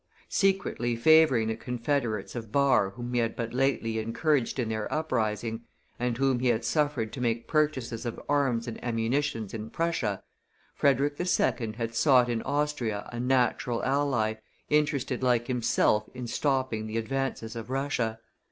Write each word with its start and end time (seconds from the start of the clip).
Secretly 0.29 0.95
favoring 0.95 1.47
the 1.47 1.55
confederates 1.55 2.33
of 2.33 2.51
Barr 2.51 2.89
whom 2.89 3.13
he 3.13 3.19
had 3.19 3.35
but 3.35 3.53
lately 3.53 3.99
encouraged 3.99 4.57
in 4.57 4.67
their 4.67 4.91
uprising, 4.91 5.61
and 5.99 6.17
whom 6.17 6.39
he 6.39 6.47
had 6.47 6.65
suffered 6.65 7.13
to 7.13 7.21
make 7.21 7.47
purchases 7.47 8.03
of 8.03 8.19
arms 8.27 8.67
and 8.67 8.83
ammunition 8.83 9.47
in 9.53 9.69
Prussia, 9.69 10.23
Frederick 10.73 11.17
II. 11.19 11.73
had 11.73 11.93
sought 11.93 12.29
in 12.29 12.41
Austria 12.41 13.07
a 13.13 13.19
natural 13.19 13.83
ally, 13.83 14.33
interested 14.71 15.21
like 15.21 15.45
himself 15.45 16.09
in 16.15 16.25
stopping 16.25 16.87
the 16.87 16.97
advances 16.97 17.55
of 17.55 17.69
Russia. 17.69 18.19